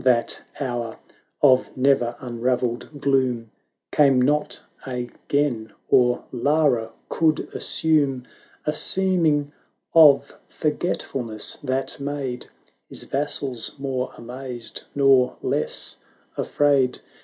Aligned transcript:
that 0.03 0.41
hour 0.59 0.97
of 1.43 1.69
ne'er 1.77 2.15
un 2.19 2.39
ravelled 2.41 2.89
gloom 2.99 3.51
Came 3.91 4.19
not 4.19 4.59
again, 4.83 5.71
or 5.89 6.25
Lara 6.31 6.91
could 7.07 7.41
assume 7.53 8.23
A 8.65 8.73
seeming 8.73 9.51
of 9.93 10.33
forgetfulness 10.47 11.57
that 11.57 11.99
made 11.99 12.47
His 12.89 13.03
vassals 13.03 13.77
more 13.77 14.11
amazed, 14.17 14.81
nor 14.95 15.37
less 15.43 15.97
afraid. 16.35 16.99